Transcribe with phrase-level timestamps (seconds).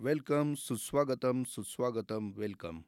[0.00, 2.82] Welcome सुस्वागतम सुस्वागतम welcome.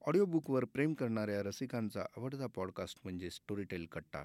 [0.00, 4.24] ऑडिओबुकवर प्रेम करणाऱ्या रसिकांचा आवडता पॉडकास्ट म्हणजे स्टोरीटेल कट्टा.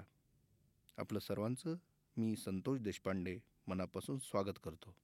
[0.96, 1.74] आपलं सर्वांचं
[2.16, 4.96] मी संतोष देशपांडे मनापासून स्वागत करतो.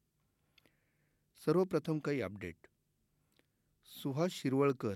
[1.47, 2.57] सर्वप्रथम काही अपडेट.
[4.03, 4.95] सुहास शिरवळकर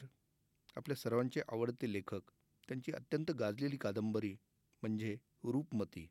[0.76, 2.20] आपल्या सर्वांचे आवडते लेखक
[2.68, 4.36] त्यांची अत्यंत गाजलेली कादंबरी
[4.82, 6.08] म्हणजे रूपमती.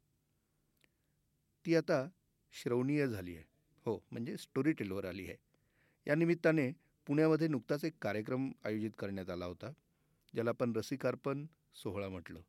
[1.65, 2.07] ती आता
[2.51, 3.45] श्रवणीय झाली आहे.
[3.85, 5.52] हो म्हणजे स्टोरीटेलवर आली आहे.
[6.07, 6.71] या निमित्ताने
[7.07, 9.71] पुण्यामध्ये नुकताच एक कार्यक्रम आयोजित करण्यात आला होता
[10.33, 11.45] ज्याला आपण रसिकार्पण
[11.75, 12.39] सोहळा म्हटलं.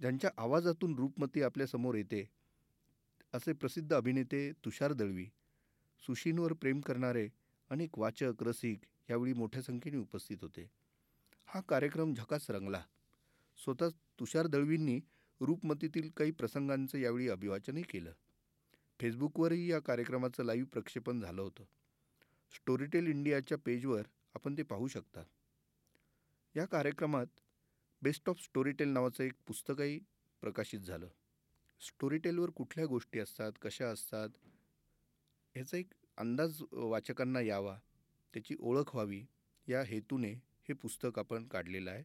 [0.00, 2.28] ज्यांच्या आवाजातून रूपमती आपल्यासमोर येते
[3.34, 5.26] असे प्रसिद्ध अभिनेते तुषार दळवी
[6.06, 7.28] सुशींवर प्रेम करणारे
[7.70, 10.70] अनेक वाचक रसिक यावेळी मोठ्या संख्येने उपस्थित होते.
[11.46, 12.82] हा कार्यक्रम झकास रंगला.
[13.64, 13.88] स्वतः
[14.20, 15.00] तुषार दळवींनी
[15.40, 18.12] रूपमतीतील काही प्रसंगांचं यावेळी अभिवाचनही केलं.
[19.00, 21.64] फेसबुकवरही या कार्यक्रमाचं लाईव्ह प्रक्षेपण झालं होतं.
[22.54, 24.02] स्टोरीटेल इंडियाच्या पेजवर
[24.34, 25.22] आपण ते पाहू शकता.
[26.56, 27.40] या कार्यक्रमात
[28.02, 29.98] बेस्ट ऑफ स्टोरीटेल नावाचं एक पुस्तकही
[30.40, 31.08] प्रकाशित झालं.
[31.80, 34.28] स्टोरीटेलवर कुठल्या गोष्टी असतात कशा असतात
[35.54, 37.78] ह्याचा एक अंदाज वाचकांना यावा
[38.34, 39.24] त्याची ओळख व्हावी
[39.68, 40.32] या हेतूने
[40.68, 42.04] हे पुस्तक आपण काढलेलं आहे.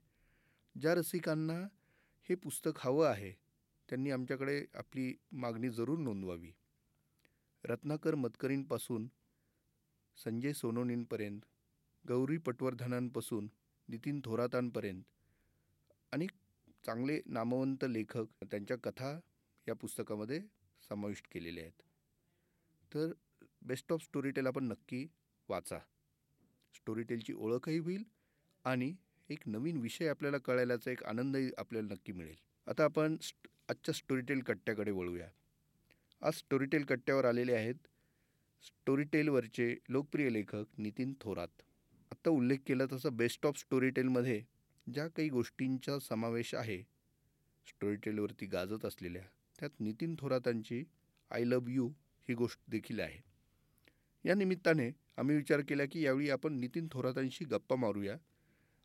[0.75, 1.59] ज्या रसिकांना
[2.29, 3.31] हे पुस्तक हवं आहे
[3.89, 6.51] त्यांनी आमच्याकडे आपली मागणी जरूर नोंदवावी.
[7.63, 9.07] रत्नाकर मतकरींपासून
[10.17, 11.41] संजय सोनोनींपर्यंत
[12.07, 13.49] गौरी पटवर्धनांपासून
[13.87, 15.03] नितीन थोरातांपर्यंत
[16.11, 16.31] अनेक
[16.85, 19.19] चांगले नामवंत लेखक त्यांच्या कथा
[19.67, 20.41] या पुस्तकामध्ये
[20.89, 21.81] समाविष्ट केलेल्या आहेत.
[22.93, 23.11] तर
[23.61, 25.07] बेस्ट ऑफ स्टोरीटेल आपण नक्की
[25.49, 25.79] वाचा.
[26.75, 28.03] स्टोरीटेलची ओळखही होईल
[28.63, 28.95] आणि
[29.29, 32.35] एक नवीन विषय आपल्याला कळायलाचा एक आनंदही आपल्याला नक्की मिळेल.
[32.67, 35.29] आता आपण स्ट आजच्या स्टोरीटेल कट्ट्याकडे वळूया.
[36.21, 37.75] आज स्टोरीटेल कट्ट्यावर आलेले आहेत
[38.63, 41.61] स्टोरीटेलवरचे लोकप्रिय लेखक नितीन थोरात.
[42.11, 44.41] आत्ता उल्लेख केला तसं बेस्ट ऑफ स्टोरीटेलमध्ये
[44.87, 46.81] ज्या काही गोष्टींचा समावेश आहे
[47.67, 49.21] स्टोरीटेलवरती गाजत असलेल्या
[49.59, 50.83] त्यात नितीन थोरातांची
[51.31, 51.87] आय लव्ह यू
[52.29, 53.21] ही गोष्ट देखील आहे.
[54.25, 58.15] या निमित्ताने आम्ही विचार केला की यावेळी आपण नितीन थोरातांशी गप्पा मारूया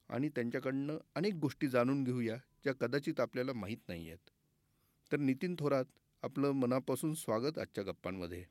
[0.08, 4.31] आणि त्यांच्याकडनं अनेक गोष्टी जाणून घेऊया ज्या कदाचित आपल्याला माहीत नाही आहेत
[5.12, 5.84] तर नितीन थोरात
[6.22, 8.44] आपलं मनापासून स्वागत आजच्या गप्पांमध्ये.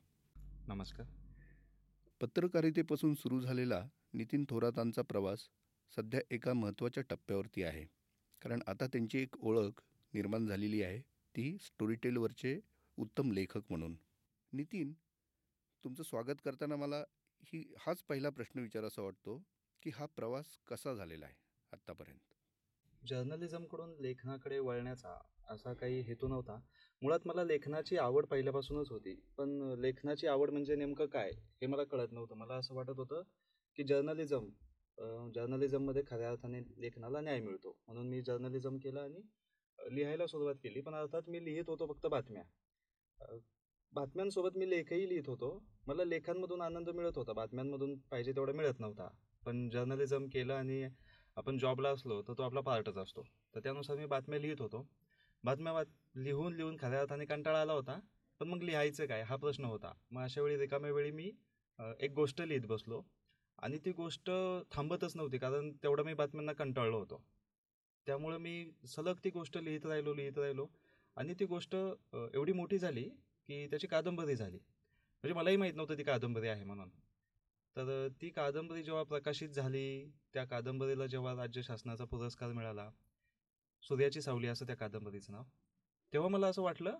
[0.68, 1.06] नमस्कार.
[2.20, 5.48] पत्रकारितेपासून सुरू झालेला नितीन थोरातांचा प्रवास
[5.96, 7.84] सध्या एका महत्त्वाच्या टप्प्यावरती आहे.
[8.42, 9.80] कारण आता त्यांची एक ओळख
[10.14, 11.00] निर्माण झालेली आहे
[11.34, 12.58] ती स्टोरीटेलवरचे
[12.98, 13.96] उत्तम लेखक म्हणून.
[14.52, 14.92] नितीन
[15.84, 17.02] तुमचं स्वागत करताना मला
[17.42, 19.42] ही हाच पहिला प्रश्न विचारासा वाटतो
[19.82, 21.34] की हा प्रवास कसा झालेला आहे
[21.72, 22.37] आत्तापर्यंत?
[23.02, 25.16] जर्नलिझमकडून लेखनाकडे वळण्याचा
[25.50, 26.58] असा काही हेतू नव्हता.
[27.02, 29.14] मुळात मला लेखनाची आवड पहिल्यापासूनच होती.
[29.36, 29.50] पण
[29.80, 31.30] लेखनाची आवड म्हणजे नेमकं काय
[31.62, 32.34] हे मला कळत नव्हतं.
[32.36, 33.22] मला असं वाटत होतं
[33.76, 34.48] की जर्नलिझम
[35.34, 37.76] जर्नलिझममध्ये खऱ्या अर्थाने लेखनाला न्याय मिळतो.
[37.86, 39.20] म्हणून मी जर्नलिझम केलं आणि
[39.78, 40.80] लिहायला सुरुवात केली.
[40.80, 42.42] पण अर्थात मी लिहित होतो फक्त बातम्या.
[43.92, 45.50] बातम्यांसोबत मी लेखही लिहित होतो.
[45.86, 47.32] मला लेखांमधून आनंद मिळत होता.
[47.32, 49.08] बातम्यांमधून पाहिजे तेवढा मिळत नव्हता.
[49.42, 50.82] पण जर्नलिझम केलं आणि
[51.38, 53.22] आपण जॉबला असलो तर तो आपला पार्टच असतो.
[53.54, 54.86] तर त्यानुसार मी बातम्या लिहित होतो.
[55.44, 57.98] बातम्या वाच लिहून लिहून खऱ्या अर्थाने कंटाळा आला होता
[58.40, 59.22] पण मग लिहायचं काय?
[59.22, 59.92] हा प्रश्न होता.
[60.10, 61.30] मग अशा वेळी रिकाम्या वेळी मी
[62.00, 63.02] एक गोष्ट लिहित बसलो.
[63.58, 64.30] आणि ती गोष्ट
[64.72, 67.22] थांबतच नव्हती कारण तेवढं मी बातम्यांना कंटाळलो होतो.
[68.06, 70.66] त्यामुळं मी सलग ती गोष्ट लिहित राहिलो लिहित राहिलो.
[71.16, 71.74] आणि ती गोष्ट
[72.34, 73.02] एवढी मोठी झाली
[73.48, 74.56] की त्याची कादंबरी झाली.
[74.56, 76.90] म्हणजे मलाही माहीत नव्हतं ती कादंबरी आहे म्हणून.
[77.78, 82.88] तर ती कादंबरी जेव्हा प्रकाशित झाली त्या कादंबरीला जेव्हा राज्य शासनाचा पुरस्कार मिळाला
[83.82, 85.44] सूर्याची सावली असं त्या कादंबरीचं नाव
[86.12, 86.96] तेव्हा मला असं वाटलं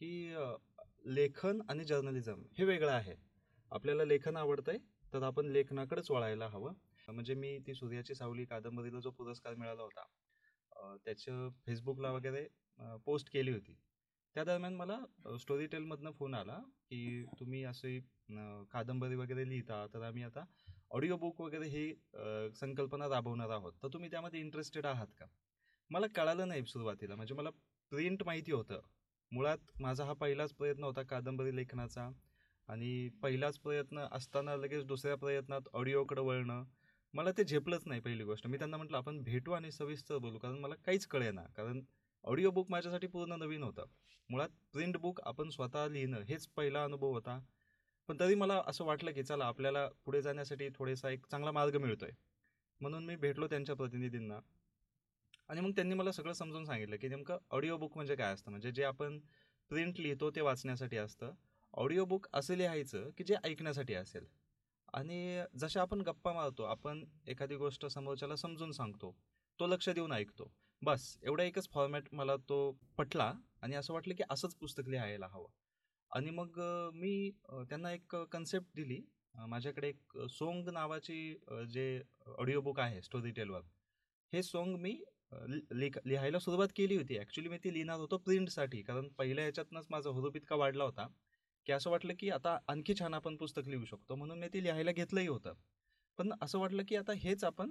[0.00, 0.34] की
[1.06, 3.14] लेखन आणि जर्नलिझम हे वेगळं आहे.
[3.70, 4.78] आपल्याला लेखन आवडतंय
[5.12, 6.72] तर आपण लेखनाकडेच वळायला हवं.
[7.08, 12.46] म्हणजे मी ती सूर्याची सावली कादंबरीला जो पुरस्कार मिळाला होता त्याचं फेसबुकला वगैरे
[13.06, 13.76] पोस्ट केली होती.
[14.36, 14.98] त्या दरम्यान मला
[15.38, 16.58] स्टोरी टेलमधनं फोन आला
[16.90, 17.98] की तुम्ही असे
[18.72, 20.44] कादंबरी वगैरे लिहिता तर आम्ही आता
[20.90, 21.92] ऑडिओ बुक वगैरे ही
[22.56, 23.72] संकल्पना राबवणार आहोत.
[23.82, 25.26] तर तुम्ही त्यामध्ये इंटरेस्टेड आहात का?
[25.90, 27.14] मला कळालं नाही सुरुवातीला.
[27.16, 27.50] म्हणजे मला
[27.92, 28.80] प्रिंट माहिती होतं.
[29.32, 32.08] मुळात माझा हा पहिलाच प्रयत्न होता कादंबरी लेखनाचा.
[32.68, 36.64] आणि पहिलाच प्रयत्न असताना लगेच दुसऱ्या प्रयत्नात ऑडिओकडे वळणं.
[37.14, 38.46] मला ते झेपलंच नाही पहिली गोष्ट.
[38.46, 40.38] मी त्यांना म्हटलं आपण भेटू आणि सविस्तर बोलू.
[40.38, 41.42] कारण मला काहीच कळेना.
[41.56, 41.80] कारण
[42.24, 43.86] ऑडिओ बुक माझ्यासाठी पूर्ण नवीन होतं.
[44.30, 47.38] मुळात प्रिंट बुक आपण स्वतः लिहिणं हेच पहिला अनुभव होता.
[48.08, 52.10] पण तरी मला असं वाटलं की चला आपल्याला पुढे जाण्यासाठी थोडासा एक चांगला मार्ग मिळतोय.
[52.80, 54.38] म्हणून मी भेटलो त्यांच्या प्रतिनिधींना.
[55.48, 58.50] आणि मग त्यांनी मला सगळं समजून सांगितलं की नेमकं ऑडिओ बुक म्हणजे काय असतं?
[58.50, 59.18] म्हणजे जे आपण
[59.68, 61.32] प्रिंट लिहितो ते वाचण्यासाठी असतं.
[61.72, 64.26] ऑडिओ बुक असं लिहायचं की जे ऐकण्यासाठी असेल.
[64.92, 69.16] आणि जशा आपण गप्पा मारतो आपण एखादी गोष्ट समोरच्याला समजून सांगतो
[69.60, 70.52] तो लक्ष देऊन ऐकतो.
[70.82, 73.32] बस एवढा एकच फॉर्मॅट मला तो पटला
[73.62, 75.46] आणि असं वाटलं की असंच पुस्तक लिहायला हवं.
[76.12, 76.60] आणि मग
[76.94, 79.00] मी त्यांना एक कन्सेप्ट दिली.
[79.34, 81.36] माझ्याकडे एक सोंग नावाची
[81.70, 82.02] जे
[82.38, 83.60] ऑडिओ बुक आहे स्टोरी टेलवर
[84.32, 87.18] हे सोंग मी लि- लिख लिहायला सुरुवात केली होती.
[87.18, 91.08] ॲक्च्युली मी ती लिहिणार होतो प्रिंटसाठी कारण पहिल्या ह्याच्यातनंच माझा हुरूप इतका वाढला होता.
[91.66, 94.14] की असं वाटलं की आता आणखी छान आपण पुस्तक लिहू शकतो.
[94.14, 95.54] म्हणून मी ती लिहायला घेतलंही होतं.
[96.18, 97.70] पण असं वाटलं की आता हेच आपण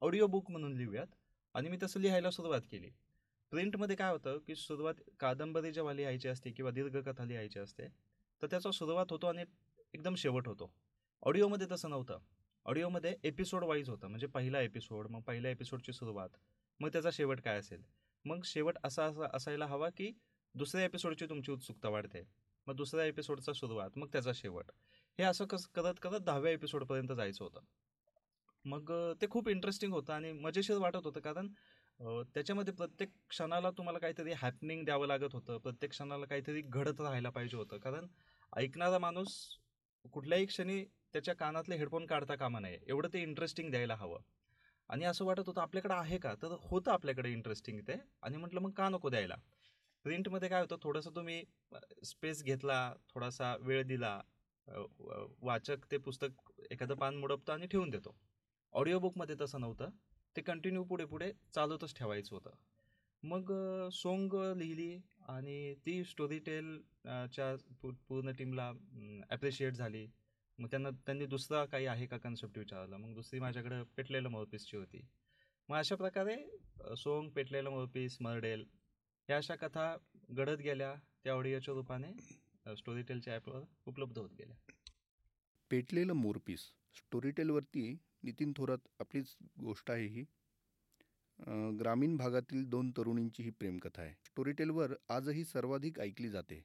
[0.00, 1.06] ऑडिओ बुक म्हणून लिहूयात.
[1.54, 2.88] आणि मी तसं लिहायला सुरुवात केली.
[3.52, 7.86] प्रिंटमध्ये काय होतं की सुरुवात कादंबरी जेव्हा लिहायची असते किंवा दीर्घकथा लिहायची असते
[8.42, 9.44] तर त्याचा सुरुवात होतो आणि
[9.94, 10.70] एकदम शेवट होतो.
[11.22, 12.18] ऑडिओमध्ये तसं नव्हतं.
[12.66, 16.36] ऑडिओमध्ये एपिसोड वाईज होतं म्हणजे पहिला एपिसोड मग पहिल्या एपिसोडची सुरुवात
[16.80, 17.82] मग त्याचा शेवट काय असेल?
[18.24, 20.12] मग शेवट असा असा असायला हवा की
[20.54, 22.22] दुसऱ्या एपिसोडची तुमची उत्सुकता वाढते.
[22.66, 24.70] मग दुसऱ्या एपिसोडचा सुरुवात मग त्याचा शेवट.
[25.18, 27.60] हे असं कस करत करत दहाव्या एपिसोडपर्यंत जायचं होतं.
[28.64, 28.92] मग
[29.22, 31.48] ते खूप इंटरेस्टिंग होतं आणि मजेशीर वाटत होतं कारण
[32.00, 35.58] त्याच्यामध्ये प्रत्येक क्षणाला तुम्हाला काहीतरी हॅपनिंग द्यावं लागत होतं.
[35.58, 37.78] प्रत्येक क्षणाला काहीतरी घडत राहायला पाहिजे होतं.
[37.78, 38.06] कारण
[38.52, 39.34] ऐकणारा माणूस
[40.12, 42.78] कुठल्याही क्षणी त्याच्या कानातले हेडफोन काढता कामा नये.
[42.88, 44.20] एवढं ते इंटरेस्टिंग द्यायला हवं.
[44.90, 46.34] आणि असं वाटत होतं आपल्याकडे आहे का?
[46.42, 47.94] तर होतं आपल्याकडे इंटरेस्टिंग ते.
[48.22, 49.36] आणि म्हटलं मग का नको द्यायला?
[50.04, 51.42] प्रिंटमध्ये काय होतं थोडंसं तुम्ही
[52.04, 52.78] स्पेस घेतला
[53.14, 54.20] थोडासा वेळ दिला
[55.42, 58.14] वाचक ते पुस्तक एखादं पान मुडपतं आणि ठेवून देतो.
[58.72, 59.90] ऑडिओ बुकमध्ये तसं नव्हतं.
[60.36, 62.50] ते कंटिन्यू पुढे पुढे चालतच ठेवायचं होतं.
[63.22, 63.52] मग
[63.92, 64.98] सोंग लिहिली
[65.28, 68.70] आणि ती स्टोरी टेलच्या पूर्ण टीमला
[69.30, 70.06] ॲप्रिशिएट झाली.
[70.58, 72.96] मग त्यांना त्यांनी दुसरा काही आहे का कन्सेप्ट विचारला.
[72.96, 75.00] मग दुसरी माझ्याकडे पेटलेलं मोरपीसची होती.
[75.68, 76.36] मग अशा प्रकारे
[76.96, 78.64] सोंग पेटलेलं मोरपीस मर्डेल
[79.28, 79.94] ह्या अशा कथा
[80.30, 80.94] घडत गेल्या.
[81.24, 82.12] त्या ऑडिओच्या रूपाने
[82.76, 84.56] स्टोरी टेलच्या ॲपवर उपलब्ध होत गेल्या.
[85.70, 86.60] पेटलेलं मोरपीस
[86.96, 87.82] स्टोरीटेलवरती
[88.24, 90.24] नितीन थोरात आपलीच गोष्ट आहे ही.
[91.78, 94.14] ग्रामीण भागातील दोन तरुणींची ही प्रेमकथा आहे.
[94.24, 96.62] स्टोरीटेलवर आजही सर्वाधिक ऐकली जाते.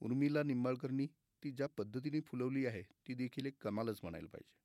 [0.00, 1.06] उर्मिला निंबाळकरनी
[1.42, 4.58] ती ज्या पद्धतीने फुलवली आहे ती देखील एक कमालच म्हणायला पाहिजे.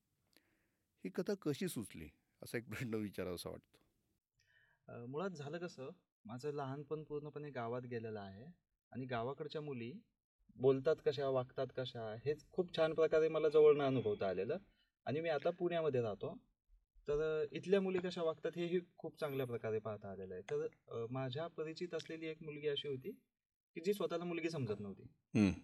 [1.04, 2.10] ही कथा कशी सुचली?
[2.42, 3.78] असा एक प्रश्न विचारावासा वाटतो.
[5.08, 5.90] मुळात झालं कसं
[6.26, 8.46] माझं लहानपण पूर्णपणे गावात गेलेलं आहे
[8.92, 9.92] आणि गावाकडच्या मुली
[10.56, 14.58] बोलतात कशा वागतात कशा हेच खूप छान प्रकारे मला जवळनं अनुभवता आलेलं.
[15.06, 16.38] आणि मी आता पुण्यामध्ये राहतो.
[17.08, 20.44] तर इथल्या मुली कशा वागतात हेही खूप चांगल्या प्रकारे पाहता आलेलं आहे.
[20.52, 23.12] तर माझ्या परिचित असलेली एक मुलगी अशी होती
[23.76, 25.04] की जी स्वतःला मुलगी समजत नव्हती.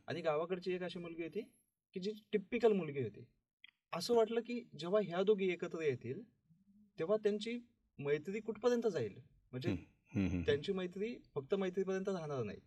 [0.07, 1.41] आणि गावाकडची एक अशी मुलगी होती
[1.93, 3.23] की जी टिपिकल मुलगी होती.
[3.93, 6.21] असं वाटलं की जेव्हा ह्या दोघी एकत्र येतील
[6.99, 7.57] तेव्हा त्यांची
[7.99, 9.15] मैत्री कुठपर्यंत जाईल?
[9.51, 9.75] म्हणजे.
[10.45, 12.59] त्यांची मैत्री फक्त मैत्रीपर्यंत राहणार नाही.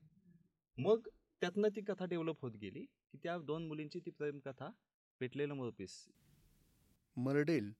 [0.78, 1.08] मग
[1.42, 4.70] त्यातनं ती कथा डेव्हलप होत गेली की त्या दोन मुलींची ती प्रेम कथा
[5.20, 5.96] पेटलेलं मोरपीस.
[7.16, 7.72] मर्डेल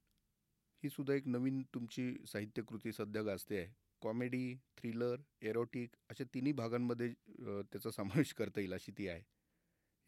[0.83, 3.73] ही सुद्धा एक नवीन तुमची साहित्यकृती सध्या गाजते आहे.
[4.03, 9.23] कॉमेडी थ्रिलर एरोटिक अशा तिन्ही भागांमध्ये त्याचा समावेश करता येईल अशी ती आहे.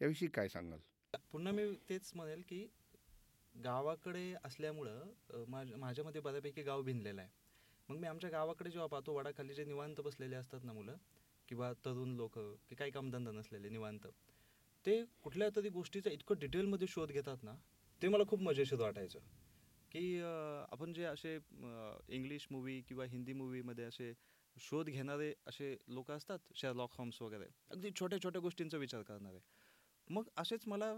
[0.01, 0.79] याविषयी काय सांगाल?
[1.31, 2.65] पुन्हा मी तेच म्हणेल की
[3.55, 7.29] गावाकडे असल्यामुळं माझ माझ्यामध्ये बऱ्यापैकी गाव भिनलेलं आहे.
[7.89, 10.97] मग मी आमच्या गावाकडे जेव्हा पाहतो वडाखाली जे निवांत बसलेले असतात ना मुलं
[11.49, 12.37] किंवा तरुण लोक
[12.69, 14.07] की काही कामधंदा नसलेले निवांत
[14.85, 17.55] ते कुठल्या तरी गोष्टीचा इतकं डिटेलमध्ये शोध घेतात ना
[18.01, 19.19] ते मला खूप मजेशीर वाटायचं.
[19.91, 21.35] की आपण जे असे
[22.15, 24.11] इंग्लिश मूवी किंवा हिंदी मूवीमध्ये असे
[24.57, 29.39] शोध घेणारे असे लोक असतात शेअरलॉक होम्स वगैरे अगदी छोट्या छोट्या गोष्टींचा विचार करणारे.
[30.07, 30.93] मग असेच मला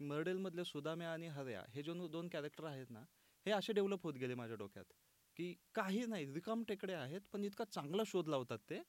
[0.00, 3.00] मर्डेलमधल्या सुदाम्या आणि हर्या हे जो दोन कॅरेक्टर आहेत ना
[3.46, 4.92] हे असे डेव्हलप होत गेले माझ्या डोक्यात
[5.36, 8.80] की काही नाही रिकाम टेकडे आहेत पण इतका चांगला शोध लावतात ते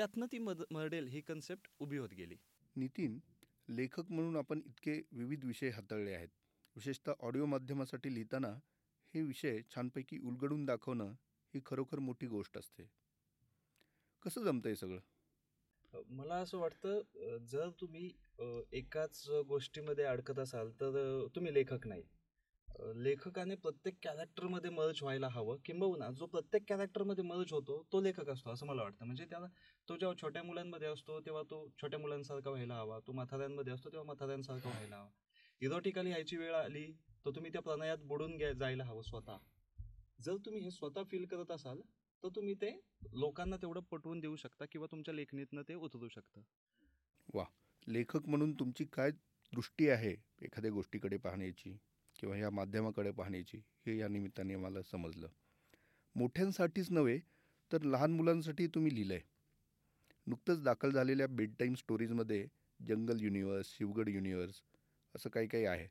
[0.00, 2.36] त्यातनं ती मद मर्डेल ही कन्सेप्ट उभी होत गेली.
[2.76, 3.18] नितीन
[3.68, 6.28] लेखक म्हणून आपण इतके विविध विषय हाताळले आहेत.
[6.76, 8.48] विशेषतः ऑडिओ माध्यमासाठी लिहिताना
[9.14, 11.12] हे विषय छानपैकी उलगडून दाखवणं
[11.54, 12.86] ही खरोखर मोठी गोष्ट असते.
[14.22, 15.00] कसं जमतं हे सगळं?
[16.08, 18.10] मला असं वाटतं जर तुम्ही
[18.72, 22.02] एकाच गोष्टीमध्ये अडकत असाल तर तुम्ही लेखक नाही.
[22.78, 25.56] लेखकाने प्रत्येक कॅरेक्टरमध्ये मर्ज व्हायला हवं.
[25.64, 29.04] किंबहुना जो प्रत्येक कॅरेक्टरमध्ये मर्ज होतो तो लेखक असतो असं मला वाटतं.
[29.06, 29.46] म्हणजे त्याला
[29.88, 34.04] तो जेव्हा छोट्या मुलांमध्ये असतो तेव्हा तो छोट्या मुलांसारखा व्हायला हवा तो म्हाताऱ्यांमध्ये असतो तेव्हा
[34.04, 35.08] म्हाताऱ्यांसारखा व्हायला हवा.
[35.60, 36.86] इरोटिकली यायची वेळ आली
[37.24, 39.36] तर तुम्ही त्या प्रणयात बुडून घ्या जायला हवं स्वतः.
[40.22, 41.80] जर तुम्ही हे स्वतः फील करत असाल
[42.22, 42.70] तर तुम्ही ते
[43.12, 46.42] लोकांना तेवढं पटवून देऊ शकता किंवा तुमच्या लेखणीतनं ते उतरू शकतं.
[47.86, 49.10] लेखक म्हणून तुमची काय
[49.52, 51.76] दृष्टी आहे एखाद्या गोष्टीकडे पाहण्याची?
[52.20, 55.28] किंवा या माध्यमाकडे पाहण्याची हे या निमित्ताने मला समजलं.
[56.14, 57.18] मोठ्यांसाठीच नव्हे
[57.70, 59.28] तर लहान मुलांसाठी तुम्ही लिहिलं आहे
[60.26, 62.46] नुकतंच दाखल झालेल्या बेड टाईम स्टोरीजमध्ये
[62.80, 64.60] जंगल युनिवर्स शिवगड युनिवर्स
[65.14, 65.86] असं काही काही आहे.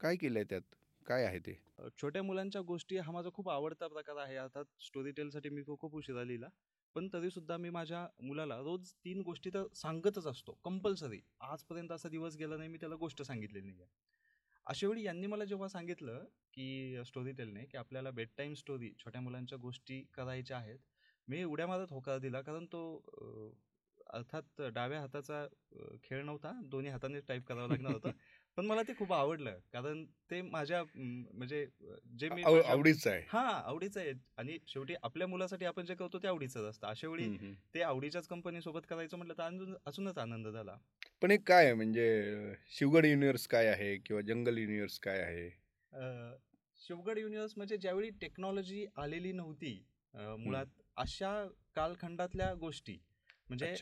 [0.00, 0.62] काय केलं आहे त्यात?
[1.06, 1.54] काय आहे ते?
[1.98, 4.36] छोट्या मुलांच्या गोष्टी हा माझा खूप आवडता प्रकार आहे.
[4.36, 6.48] अर्थात स्टोरी टेलसाठी मी तो खूप उशिरा लिहिला.
[6.96, 10.58] पण तरीसुद्धा मी माझ्या मुलाला रोज तीन गोष्टी तर सांगतच असतो.
[10.64, 13.90] कंपल्सरी आजपर्यंत असा दिवस गेला नाही मी त्याला गोष्ट सांगितलेली नाही आहे
[14.66, 19.20] अशा वेळी यांनी मला जेव्हा सांगितलं की स्टोरी टेलने की आपल्याला बेड टाईम स्टोरी छोट्या
[19.20, 20.78] मुलांच्या गोष्टी करायच्या आहेत
[21.28, 22.40] मी उड्या मारत होकार दिला.
[22.42, 22.80] कारण तो
[24.06, 25.46] अर्थात डाव्या हाताचा
[26.02, 26.52] खेळ नव्हता.
[26.64, 28.10] दोन्ही हाताने टाईप करावं लागणार होतं.
[28.58, 29.58] पण मला ते खूप आवडलं.
[29.72, 31.66] कारण ते माझ्या म्हणजे
[32.18, 33.22] जे मी आवडीचं आहे.
[33.28, 34.12] हा आवडीचं आहे.
[34.38, 36.86] आणि शेवटी आपल्या मुलासाठी आपण जे करतो ते आवडीचंच असतं.
[36.86, 37.54] अशा वेळी.
[37.74, 40.76] ते आवडीच्याच कंपनी सोबत करायचं म्हटलं तर अजून अजूनच आनंद झाला.
[41.22, 43.96] पण हे काय म्हणजे शिवगड युनिव्हर्स काय आहे?
[43.96, 45.48] किंवा जंगल युनिव्हर्स काय आहे?
[46.80, 49.82] शिवगड युनिव्हर्स म्हणजे ज्यावेळी टेक्नॉलॉजी आलेली नव्हती
[50.14, 51.32] मुळात अशा
[51.74, 52.96] कालखंडातल्या गोष्टी
[53.48, 53.74] म्हणजे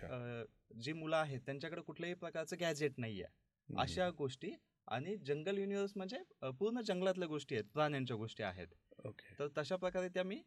[0.83, 3.33] जी मुलं आहेत त्यांच्याकडे कुठल्याही प्रकारचं गॅजेट नाही आहे.
[3.69, 4.53] अशा गोष्टी
[4.89, 8.67] आणि जंगल युनिव्हर्स म्हणजे पूर्ण जंगलातल्या गोष्टी आहेत प्राण्यांच्या गोष्टी आहेत.
[9.07, 9.35] ओके.
[9.39, 10.43] तर तशा प्रकारे त्या मी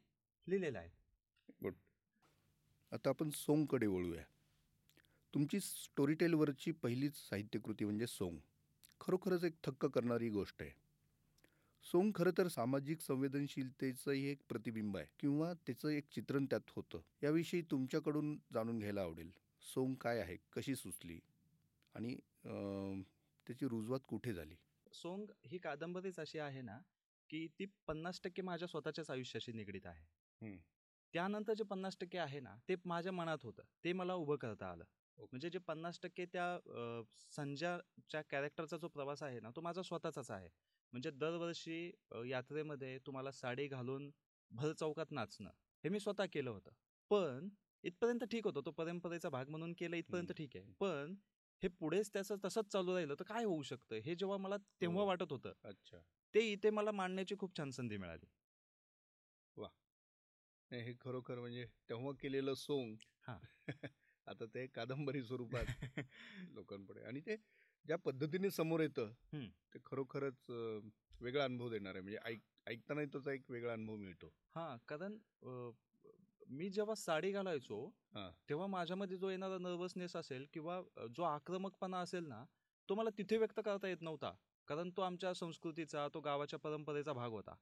[0.47, 1.71] लिहिलेल्या आहेत.
[2.91, 4.23] आता आपण सोंगकडे वळूया.
[5.33, 8.37] तुमची स्टोरी टेलवरची पहिलीच साहित्यकृती म्हणजे सोंग.
[9.01, 10.71] खरोखरच एक थक्क करणारी गोष्ट आहे.
[11.83, 16.99] सोंग खरं तर सामाजिक संवेदनशीलतेचंही एक प्रतिबिंब आहे किंवा त्याचं एक चित्रण त्यात होतं.
[17.23, 19.31] याविषयी तुमच्याकडून जाणून घ्यायला आवडेल.
[19.61, 20.37] सोंग काय आहे?
[20.53, 21.19] कशी सुचली?
[21.95, 22.15] आणि
[22.47, 24.55] त्याची रुजवात कुठे झाली?
[24.93, 26.77] सोंग ही कादंबरीच अशी आहे ना
[27.29, 30.05] की ती पन्नास टक्के माझ्या स्वतःच्याच आयुष्याशी निगडीत आहे.
[31.13, 33.63] त्यानंतर जे पन्नास टक्के आहे ना ते माझ्या मनात होतं.
[33.83, 34.83] ते मला उभं करता आलं.
[35.17, 36.57] म्हणजे जे पन्नास टक्के त्या
[37.35, 40.49] संजयच्या कॅरेक्टरचा जो प्रवास आहे ना तो माझा स्वतःचाच आहे.
[40.93, 41.91] म्हणजे दरवर्षी
[42.29, 44.09] यात्रेमध्ये तुम्हाला साडी घालून
[44.51, 45.49] भर चौकात नाचणं
[45.83, 46.71] हे मी स्वतः केलं होतं.
[47.11, 47.49] पण
[47.83, 48.61] इथपर्यंत ठीक होतं.
[48.65, 50.31] तो परंपरेचा भाग म्हणून केलं इथपर्यंत.
[50.37, 50.71] ठीक आहे.
[50.79, 51.15] पण
[51.63, 53.95] हे पुढेच त्याचं तसंच चालू राहिलं तर काय होऊ शकतं?
[53.95, 55.07] हे जेव्हा मला तेव्हा हो.
[55.07, 55.97] वाटत होतं अच्छा.
[56.33, 58.25] ते इथे मला मांडण्याची खूप छान संधी मिळाली.
[60.71, 62.95] नाही हे खरोखर म्हणजे तेव्हा केलेलं सोंग
[63.27, 63.37] हा.
[64.27, 65.65] आता ते कादंबरी स्वरूपात
[66.49, 67.01] लोकांपुढे.
[67.01, 67.35] आणि ते
[67.85, 69.13] ज्या पद्धतीने समोर येतं.
[69.73, 70.49] ते खरोखरच
[71.21, 72.01] वेगळा अनुभव देणार आहे.
[72.01, 74.33] म्हणजे ऐक ऐकतानाही त्याचा एक वेगळा अनुभव मिळतो.
[74.55, 75.17] हा कारण
[76.47, 77.89] मी जेव्हा साडी घालायचो.
[78.49, 80.81] तेव्हा माझ्यामध्ये जो येणारा नर्वसनेस असेल किंवा
[81.17, 82.43] जो आक्रमकपणा असेल ना
[82.89, 84.31] तो मला तिथे व्यक्त करता येत नव्हता.
[84.67, 87.55] कारण तो आमच्या संस्कृतीचा तो गावाच्या परंपरेचा भाग होता.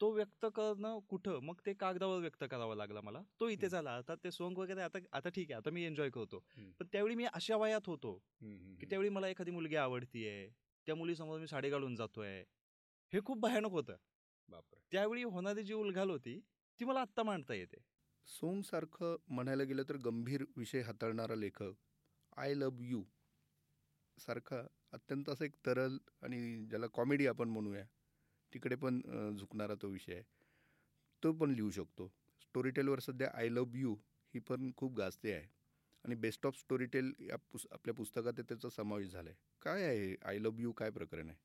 [0.00, 1.38] तो व्यक्त करणं कुठं?
[1.42, 3.22] मग ते कागदावर व्यक्त करावं लागला मला.
[3.40, 3.68] तो इथे.
[3.68, 3.90] झाला.
[3.90, 5.56] आता ते सॉंग वगैरे आता आता ठीक आहे.
[5.58, 6.42] आता मी एन्जॉय करतो.
[6.80, 8.86] पण त्यावेळी मी अशा वयात होतो की.
[8.90, 10.48] त्यावेळी मला एखादी मुलगी आवडतीये
[10.86, 12.42] त्या मुलीसमोर मी साडी घालून जातोय.
[13.12, 13.96] हे खूप भयानक होतं.
[14.48, 14.80] बापरे.
[14.92, 16.40] त्यावेळी होणारी जी उलघाल होती
[16.80, 17.76] ती मला आत्ता मांडता येते.
[18.28, 21.72] सोंगसारखं म्हणायला गेलं तर गंभीर विषय हाताळणारा लेखक
[22.36, 23.02] आय लव यू
[24.18, 27.84] सारखा अत्यंत असा एक तरल आणि ज्याला कॉमेडी आपण म्हणूया
[28.52, 29.00] तिकडे पण
[29.38, 30.22] झुकणारा तो विषय आहे.
[31.22, 32.06] तो पण लिहू शकतो.
[32.42, 33.94] स्टोरीटेलवर सध्या आय लव यू
[34.34, 35.46] ही पण खूप गाजते आहे.
[36.04, 40.38] आणि बेस्ट ऑफ स्टोरीटेल या पुस आपल्या पुस्तकात त्याचा समावेश झाला आहे काय आहे आय
[40.38, 41.38] लव यू काय प्रकरण आहे?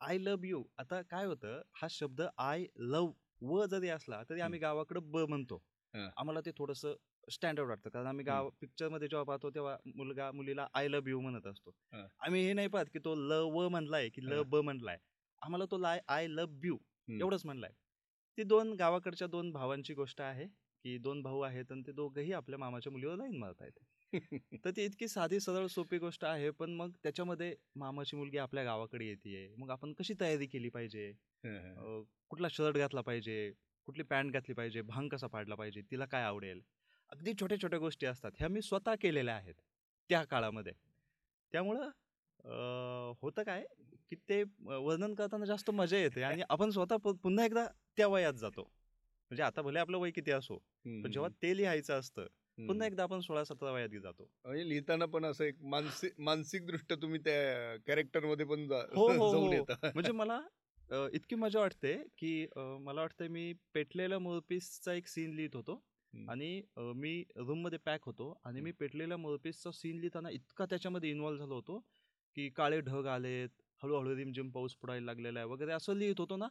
[0.00, 1.60] आय लव यू आता काय होतं?
[1.74, 3.10] हा शब्द आय लव
[3.42, 5.62] व जरी असला तरी आम्ही गावाकडे ब म्हणतो.
[5.94, 6.94] आम्हाला ते थोडंसं
[7.28, 11.46] स्टँडर्ड वाटतं कारण आम्ही गाव पिक्चरमध्ये जेव्हा पाहतो तेव्हा मुलगा मुलीला आय लव्ह यू म्हणत
[11.46, 11.74] असतो.
[12.20, 14.42] आम्ही हे नाही पाहत की तो ल व म्हणलाय की ल.
[14.42, 14.98] ब म्हणलाय
[15.42, 16.76] आम्हाला तो लाय आय लव्ह यू.
[17.08, 17.72] एवढंच म्हणलाय
[18.38, 22.58] ती दोन गावाकडच्या दोन भावांची गोष्ट आहे की दोन भाऊ आहेत आणि ते दोघंही आपल्या
[22.58, 23.78] मामाच्या मुलीवर लाईन मारत आहेत
[24.64, 29.06] तर ती इतकी साधी सरळ सोपी गोष्ट आहे पण मग त्याच्यामध्ये मामाची मुलगी आपल्या गावाकडे
[29.06, 31.12] येते मग आपण कशी तयारी केली पाहिजे?
[32.28, 33.52] कुठला शर्ट घातला पाहिजे?
[33.86, 34.82] कुठली पॅन्ट घातली पाहिजे?
[34.82, 35.80] भांग कसा पाडला पाहिजे?
[35.90, 36.60] तिला काय आवडेल?
[37.10, 38.30] अगदी छोट्या छोट्या गोष्टी असतात.
[38.38, 39.54] ह्या मी स्वतः केलेल्या आहेत
[40.08, 40.72] त्या काळामध्ये.
[41.52, 41.90] त्यामुळं
[43.22, 43.64] होतं काय
[44.10, 47.66] की ते वर्णन करताना जास्त मजा येते आणि आपण स्वतः पुन्हा एकदा
[47.96, 48.62] त्या वयात जातो.
[48.62, 52.26] म्हणजे आता भले आपलं वय किती असो पण जेव्हा ते लिहायचं असतं
[52.68, 54.28] पुन्हा एकदा आपण सोळा सतरा वयात जातो.
[54.44, 59.54] म्हणजे लिहिताना पण असं एक मानसिक मानसिक दृष्ट्या तुम्ही त्या कॅरेक्टरमध्ये पण हो, हो, जाऊन
[59.54, 59.64] हो.
[59.94, 60.40] म्हणजे मला
[61.12, 65.82] इतकी मजा वाटते की मला वाटतं मी पेटलेल्या मोरपीसचा एक सीन लिहित होतो.
[66.12, 71.54] आणि मी रूममध्ये पॅक होतो आणि मी पेटलेल्या मोरपीसचा सीन लिहिताना इतका त्याच्यामध्ये इन्व्हॉल्व झालो
[71.54, 71.78] होतो
[72.36, 76.48] की काळे ढग आलेत हळूहळू रिमझिम पाऊस पडायला लागलेला आहे वगैरे असं लिहित होतो ना.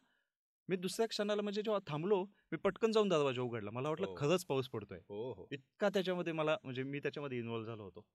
[0.71, 3.71] मी दुसऱ्या क्षणाला म्हणजे जेव्हा थांबलो मी पटकन जाऊन दरवाजा उघडला.
[3.71, 4.15] मला वाटलं हो.
[4.15, 4.99] खरंच पाऊस पडतोय.
[5.09, 5.47] हो हो.
[5.51, 8.05] इतका त्याच्यामध्ये मला म्हणजे मी त्याच्यामध्ये इन्व्हॉल्व झालो होतो.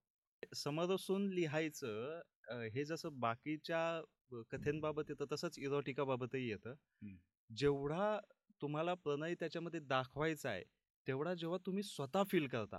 [0.54, 2.20] समरसून लिहायचं
[2.72, 6.74] हे जसं बाकीच्या कथेंबाबत येतं तसंच इरोटिकाबाबतही येतं.
[7.50, 8.18] जेवढा
[8.62, 10.62] तुम्हाला प्रणय त्याच्यामध्ये दाखवायचा आहे
[11.06, 12.78] तेवढा जेव्हा तुम्ही स्वतः फील करता.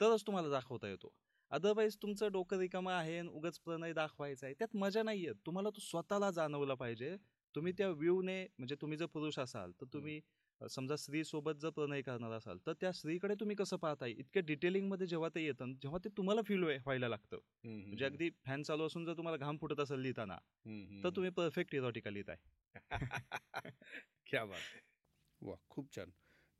[0.00, 1.12] तरच तुम्हाला दाखवता येतो.
[1.50, 4.54] अदरवाईज तुमचं डोकं रिकामं आहे आणि उगाच प्रणय दाखवायचा आहे.
[4.54, 7.16] त्यात मजा नाही येत तुम्हाला तो स्वतःला जाणवला पाहिजे.
[7.54, 10.20] तुम्ही त्या व्ह्यूने म्हणजे तुम्ही जर पुरुष असाल तर तुम्ही
[10.60, 14.10] समजा स्त्री सोबत जर प्रणय करणार असाल तर त्या स्त्रीकडे तुम्ही कसं पाहताय?
[14.10, 17.38] इतक्या डिटेलिंगमध्ये जेव्हा ते येतं जेव्हा ते तुम्हाला फील व्हायला लागतं.
[17.64, 20.36] म्हणजे अगदी फॅन चालू असून जर तुम्हाला घाम फुटत असेल लिहिताना
[21.04, 22.36] तर तुम्ही परफेक्ट इरोटिका लिहिताय.
[24.26, 24.60] क्या बात.
[25.40, 26.10] वा खूप छान.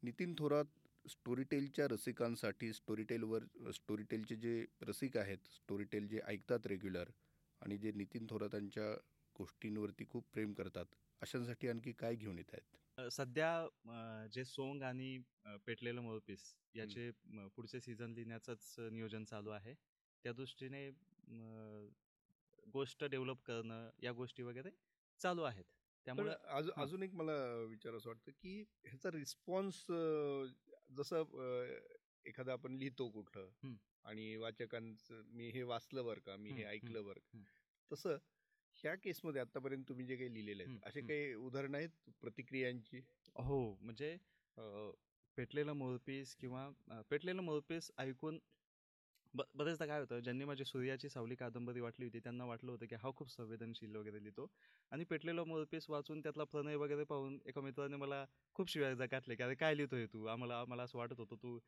[0.03, 0.65] नितीन थोरात
[1.09, 7.11] स्टोरीटेलच्या रसिकांसाठी स्टोरीटेलवर स्टोरीटेलचे जे रसिक आहेत स्टोरीटेल जे ऐकतात रेग्युलर
[7.63, 8.95] आणि जे नितीन थोरातांच्या
[9.39, 15.19] गोष्टींवरती खूप प्रेम करतात अशांसाठी आणखी काय घेऊन येत आहेत सध्या जे सोंग आणि
[15.67, 17.11] पेटलेलं मोरपीस याचे
[17.57, 19.75] पुढचे सीझन लिहिण्याचंच नियोजन चालू आहे
[20.25, 20.89] त्या दृष्टीने
[22.67, 24.71] गोष्ट डेव्हलप करणं या गोष्टी वगैरे
[25.21, 25.65] चालू आहेत
[26.07, 26.73] त्यामुळे अजून.
[26.77, 27.33] अजून एक मला
[27.65, 29.85] विचारावं वाटतं की ह्याचा रिस्पॉन्स
[30.97, 31.23] जसं
[32.27, 33.75] एखादं आपण लिहितो कुठलं हं.
[34.05, 37.43] आणि वाचकांचं मी हे वाचलं बरं का मी हे ऐकलं बरं का.
[37.91, 38.17] तसं
[38.79, 41.01] ह्या केसमध्ये आतापर्यंत तुम्ही जे काही लिहिलेले आहेत असे.
[41.01, 43.01] काही उदाहरणं आहेत प्रतिक्रियांची
[43.37, 44.17] हो म्हणजे
[45.39, 46.69] पेटलेलं मोरपीस किंवा
[47.11, 48.39] पेटलेलं मोरपीस ऐकून
[49.35, 52.95] ब बरेचदा काय होतं ज्यांनी माझी सूर्याची सावली कादंबरी वाटली होती त्यांना वाटलं होतं की
[52.97, 54.47] हा खूप संवेदनशील वगैरे लिहितो.
[54.93, 58.25] आणि पेटलेलं मोरपीस वाचून त्यातला प्रणय वगैरे पाहून एका मित्राने मला
[58.57, 60.25] खूप शिवाय काटले की अरे काय लिहितोय तू?
[60.27, 61.59] आम्हाला आम्हाला असं वाटत होतं तू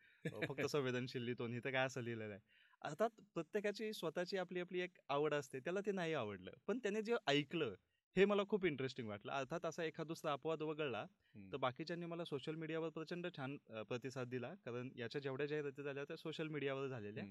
[0.44, 2.40] फक्त संवेदनशील लिहितो आणि इथं काय असं लिहिलेलं आहे.
[2.82, 6.50] अर्थात प्रत्येकाची स्वतःची आपली आपली एक आवड असते त्याला ते नाही आवडलं.
[6.66, 7.74] पण त्याने जे ऐकलं
[8.16, 9.32] हे मला खूप इंटरेस्टिंग वाटलं.
[9.32, 11.04] अर्थात असा एखाद दुसरा अपवाद वगळला.
[11.52, 13.56] तर बाकीच्यांनी मला सोशल मीडियावर प्रचंड छान
[13.88, 14.52] प्रतिसाद दिला.
[14.64, 17.24] कारण याच्या जेवढ्या जाहिराती झाल्या त्या सोशल मीडियावर झालेल्या.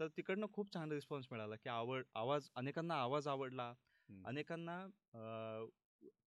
[0.00, 3.72] तर तिकडनं खूप छान रिस्पॉन्स मिळाला की आवड आवाज अनेकांना आवाज आवडला.
[4.24, 4.86] अनेकांना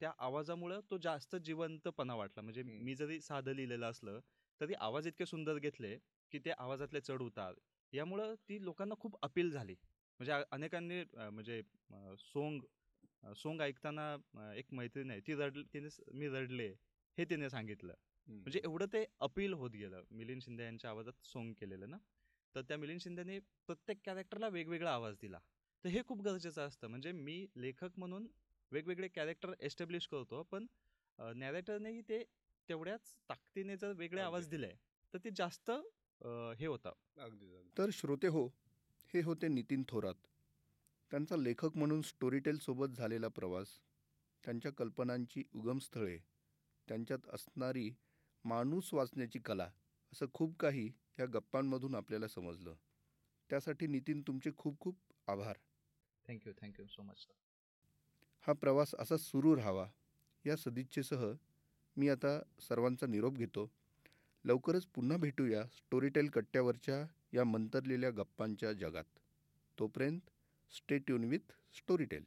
[0.01, 2.41] त्या आवाजामुळं तो जास्त जिवंतपणा वाटला.
[2.41, 2.63] म्हणजे.
[2.63, 4.19] मी जरी साधं लिहिलेलं असलं
[4.61, 5.97] तरी आवाज इतके सुंदर घेतले
[6.31, 7.53] की ते आवाजातले चढ उतार.
[7.93, 9.75] यामुळं ती लोकांना खूप अपील झाली.
[10.19, 11.61] म्हणजे अनेकांनी म्हणजे
[12.19, 12.61] सोंग
[13.23, 16.67] सोंग ऐकताना एक मैत्रीण आहे ती रड तिने मी रडले
[17.17, 17.93] हे तिने सांगितलं
[18.27, 18.69] म्हणजे हं.
[18.69, 21.97] एवढं ते अपील होत गेलं मिलिंद शिंदे यांच्या आवाजात सोंग केलेलं ना
[22.55, 25.39] तर त्या मिलिंद शिंदेने प्रत्येक कॅरेक्टरला वेगवेगळा आवाज दिला
[25.83, 28.27] तर हे खूप गरजेचं असतं म्हणजे मी लेखक म्हणून
[28.71, 30.65] वेगवेगळे कॅरेक्टर एस्टॅब्लिश करतो पण
[31.19, 32.23] नॅरेटरनेही ते
[32.69, 34.49] तेवढ्याच ताकदीने जर वेगळे आवाज.
[34.49, 34.71] दिले
[35.13, 35.71] तर ते जास्त
[36.59, 36.91] हे होतं.
[37.77, 38.45] तर श्रोते हो
[39.13, 40.26] हे होते नितीन थोरात
[41.11, 43.67] त्यांचा लेखक म्हणून स्टोरीटेल सोबत झालेला प्रवास
[44.43, 46.17] त्यांच्या कल्पनांची उगमस्थळे
[46.87, 47.89] त्यांच्यात असणारी
[48.45, 49.69] माणूस वाचण्याची कला
[50.13, 52.75] असं खूप काही या गप्पांमधून आपल्याला समजलं.
[53.49, 54.95] त्यासाठी नितीन तुमचे खूप खूप
[55.27, 55.57] आभार.
[56.25, 57.33] Thank you thank you so much sir
[58.45, 59.85] हा प्रवास असा सुरू राहावा
[60.45, 61.25] या सदिच्छेसह
[61.97, 63.69] मी आता सर्वांचा निरोप घेतो.
[64.45, 69.03] लवकरच पुन्हा भेटूया स्टोरीटेल कट्ट्यावरच्या या मंतरलेल्या गप्पांच्या जगात.
[69.77, 70.29] तोपर्यंत
[70.71, 72.25] स्टे ट्यून विथ स्टोरीटेल